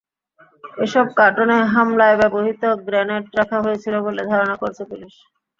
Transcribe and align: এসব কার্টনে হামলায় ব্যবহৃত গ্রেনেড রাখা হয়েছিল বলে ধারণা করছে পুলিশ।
এসব 0.77 1.05
কার্টনে 1.17 1.57
হামলায় 1.73 2.17
ব্যবহৃত 2.21 2.63
গ্রেনেড 2.85 3.25
রাখা 3.39 3.57
হয়েছিল 3.65 3.93
বলে 4.05 4.21
ধারণা 4.31 4.55
করছে 4.61 4.83
পুলিশ। 4.89 5.13